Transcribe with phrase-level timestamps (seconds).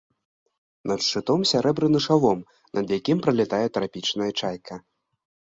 [0.91, 2.39] Над шчытом сярэбраны шалом,
[2.79, 4.75] над якім пралятае трапічная чайка.